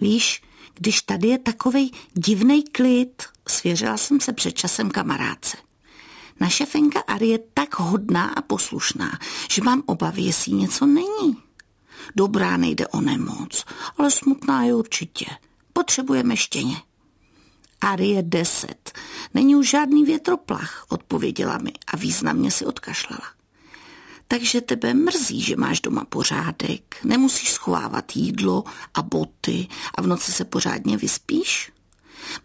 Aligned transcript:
Víš, 0.00 0.42
když 0.74 1.02
tady 1.02 1.28
je 1.28 1.38
takovej 1.38 1.90
divný 2.12 2.62
klid, 2.62 3.22
svěřila 3.48 3.96
jsem 3.96 4.20
se 4.20 4.32
před 4.32 4.52
časem 4.52 4.90
kamarádce. 4.90 5.56
Naše 6.40 6.66
Fenka 6.66 7.00
Ari 7.00 7.28
je 7.28 7.38
tak 7.54 7.78
hodná 7.78 8.26
a 8.28 8.42
poslušná, 8.42 9.18
že 9.50 9.62
mám 9.62 9.82
obavy, 9.86 10.22
jestli 10.22 10.52
něco 10.52 10.86
není. 10.86 11.36
Dobrá 12.16 12.56
nejde 12.56 12.88
o 12.88 13.00
nemoc, 13.00 13.64
ale 13.98 14.10
smutná 14.10 14.64
je 14.64 14.74
určitě. 14.74 15.26
Potřebujeme 15.72 16.36
štěně. 16.36 16.76
Ari 17.80 18.08
je 18.08 18.22
deset. 18.22 18.92
Není 19.34 19.56
už 19.56 19.70
žádný 19.70 20.04
větroplach, 20.04 20.86
odpověděla 20.88 21.58
mi 21.58 21.72
a 21.86 21.96
významně 21.96 22.50
si 22.50 22.66
odkašlala. 22.66 23.39
Takže 24.30 24.60
tebe 24.60 24.94
mrzí, 24.94 25.40
že 25.40 25.56
máš 25.56 25.80
doma 25.80 26.04
pořádek, 26.04 26.96
nemusíš 27.04 27.50
schovávat 27.50 28.16
jídlo 28.16 28.64
a 28.94 29.02
boty 29.02 29.68
a 29.94 30.02
v 30.02 30.06
noci 30.06 30.32
se 30.32 30.44
pořádně 30.44 30.96
vyspíš? 30.96 31.72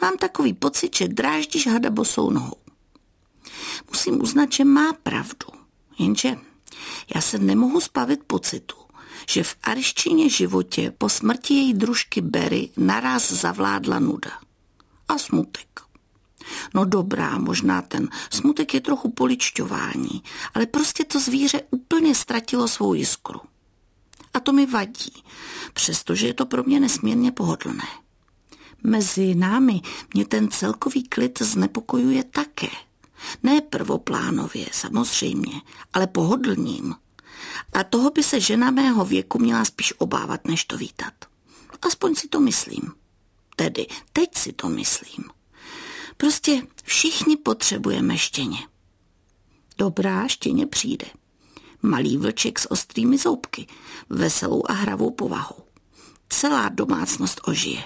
Mám 0.00 0.16
takový 0.16 0.54
pocit, 0.54 0.96
že 0.96 1.08
dráždíš 1.08 1.66
hada 1.66 1.90
bosou 1.90 2.30
nohou. 2.30 2.56
Musím 3.90 4.22
uznat, 4.22 4.52
že 4.52 4.64
má 4.64 4.92
pravdu, 4.92 5.46
jenže 5.98 6.36
já 7.14 7.20
se 7.20 7.38
nemohu 7.38 7.80
spavit 7.80 8.24
pocitu, 8.26 8.76
že 9.28 9.42
v 9.42 9.56
ariščině 9.62 10.28
životě 10.28 10.92
po 10.98 11.08
smrti 11.08 11.54
její 11.54 11.74
družky 11.74 12.20
Berry 12.20 12.70
naraz 12.76 13.32
zavládla 13.32 13.98
nuda 13.98 14.30
a 15.08 15.18
smutek. 15.18 15.80
No 16.74 16.84
dobrá, 16.84 17.38
možná 17.38 17.82
ten 17.82 18.08
smutek 18.30 18.74
je 18.74 18.80
trochu 18.80 19.10
poličťování, 19.10 20.22
ale 20.54 20.66
prostě 20.66 21.04
to 21.04 21.20
zvíře 21.20 21.60
úplně 21.70 22.14
ztratilo 22.14 22.68
svou 22.68 22.94
jiskru. 22.94 23.40
A 24.34 24.40
to 24.40 24.52
mi 24.52 24.66
vadí, 24.66 25.24
přestože 25.72 26.26
je 26.26 26.34
to 26.34 26.46
pro 26.46 26.62
mě 26.64 26.80
nesmírně 26.80 27.32
pohodlné. 27.32 27.84
Mezi 28.82 29.34
námi 29.34 29.80
mě 30.14 30.24
ten 30.24 30.50
celkový 30.50 31.08
klid 31.08 31.42
znepokojuje 31.42 32.24
také. 32.24 32.68
Ne 33.42 33.60
prvoplánově, 33.60 34.66
samozřejmě, 34.72 35.60
ale 35.92 36.06
pohodlním. 36.06 36.94
A 37.72 37.84
toho 37.84 38.10
by 38.10 38.22
se 38.22 38.40
žena 38.40 38.70
mého 38.70 39.04
věku 39.04 39.38
měla 39.38 39.64
spíš 39.64 39.94
obávat, 39.98 40.44
než 40.44 40.64
to 40.64 40.76
vítat. 40.76 41.14
Aspoň 41.82 42.14
si 42.14 42.28
to 42.28 42.40
myslím. 42.40 42.92
Tedy 43.56 43.86
teď 44.12 44.28
si 44.36 44.52
to 44.52 44.68
myslím. 44.68 45.24
Prostě 46.22 46.62
všichni 46.84 47.36
potřebujeme 47.36 48.18
štěně. 48.18 48.58
Dobrá 49.78 50.28
štěně 50.28 50.66
přijde. 50.66 51.06
Malý 51.82 52.16
vlček 52.16 52.58
s 52.58 52.70
ostrými 52.70 53.18
zoubky, 53.18 53.66
veselou 54.10 54.62
a 54.70 54.72
hravou 54.72 55.10
povahou. 55.10 55.64
Celá 56.28 56.68
domácnost 56.68 57.40
ožije. 57.44 57.84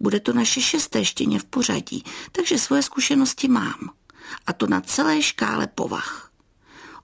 Bude 0.00 0.20
to 0.20 0.32
naše 0.32 0.60
šesté 0.60 1.04
štěně 1.04 1.38
v 1.38 1.44
pořadí, 1.44 2.04
takže 2.32 2.58
svoje 2.58 2.82
zkušenosti 2.82 3.48
mám. 3.48 3.90
A 4.46 4.52
to 4.52 4.66
na 4.66 4.80
celé 4.80 5.22
škále 5.22 5.66
povah. 5.66 6.30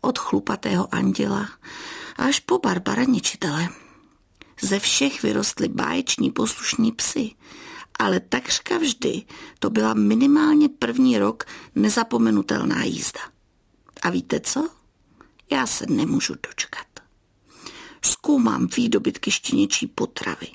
Od 0.01 0.19
chlupatého 0.19 0.95
anděla 0.95 1.49
až 2.17 2.41
po 2.41 2.59
barbara 2.59 3.05
ničitele. 3.05 3.69
Ze 4.63 4.79
všech 4.79 5.23
vyrostly 5.23 5.69
báječní 5.69 6.31
poslušní 6.31 6.93
psy, 6.93 7.31
ale 7.99 8.21
takřka 8.21 8.79
vždy 8.79 9.23
to 9.59 9.71
byla 9.71 9.95
minimálně 9.95 10.69
první 10.69 11.19
rok 11.19 11.45
nezapomenutelná 11.75 12.85
jízda. 12.85 13.21
A 14.03 14.11
víte 14.11 14.41
co? 14.41 14.69
Já 15.51 15.67
se 15.67 15.87
nemůžu 15.89 16.35
dočkat. 16.49 16.87
Zkoumám 18.05 18.69
výdobytky 18.77 19.31
štěněčí 19.31 19.87
potravy. 19.87 20.49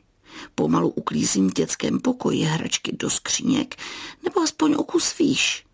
Pomalu 0.55 0.89
uklízím 0.89 1.49
v 1.49 1.53
dětském 1.53 1.99
pokoji 1.99 2.43
hračky 2.43 2.91
do 2.91 3.09
skříněk, 3.09 3.75
nebo 4.23 4.41
aspoň 4.41 4.73
o 4.73 4.83
kus 4.83 5.17
výš. 5.17 5.65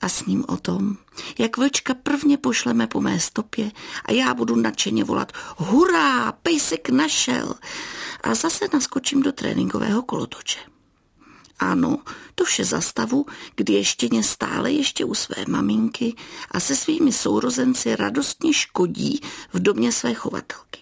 A 0.00 0.08
s 0.08 0.26
ním 0.26 0.44
o 0.48 0.56
tom, 0.56 0.96
jak 1.38 1.56
vlčka 1.56 1.94
prvně 1.94 2.38
pošleme 2.38 2.86
po 2.86 3.00
mé 3.00 3.20
stopě 3.20 3.72
a 4.04 4.12
já 4.12 4.34
budu 4.34 4.56
nadšeně 4.56 5.04
volat 5.04 5.32
hurá, 5.56 6.32
pejsek 6.32 6.88
našel. 6.88 7.54
A 8.22 8.34
zase 8.34 8.64
naskočím 8.72 9.22
do 9.22 9.32
tréninkového 9.32 10.02
kolotoče. 10.02 10.71
Ano, 11.62 11.98
to 12.34 12.44
vše 12.44 12.64
za 12.64 12.80
stavu, 12.80 13.26
kdy 13.56 13.72
ještěně 13.72 14.22
stále 14.22 14.72
ještě 14.72 15.04
u 15.04 15.14
své 15.14 15.44
maminky 15.48 16.14
a 16.50 16.60
se 16.60 16.76
svými 16.76 17.12
sourozenci 17.12 17.96
radostně 17.96 18.52
škodí 18.52 19.20
v 19.52 19.60
domě 19.60 19.92
své 19.92 20.14
chovatelky. 20.14 20.80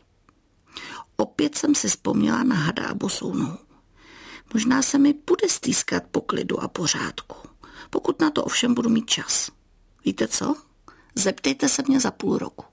Opět 1.16 1.58
jsem 1.58 1.74
si 1.74 1.88
vzpomněla 1.88 2.42
na 2.42 2.56
hada 2.56 2.86
a 2.86 2.94
bosou 2.94 3.34
nohu. 3.34 3.58
Možná 4.54 4.82
se 4.82 4.98
mi 4.98 5.14
bude 5.26 5.48
stýskat 5.48 6.02
po 6.10 6.20
klidu 6.20 6.60
a 6.62 6.68
pořádku, 6.68 7.36
pokud 7.90 8.20
na 8.20 8.30
to 8.30 8.44
ovšem 8.44 8.74
budu 8.74 8.90
mít 8.90 9.10
čas. 9.10 9.50
Víte 10.04 10.28
co? 10.28 10.54
Zeptejte 11.14 11.68
se 11.68 11.82
mě 11.88 12.00
za 12.00 12.10
půl 12.10 12.38
roku. 12.38 12.64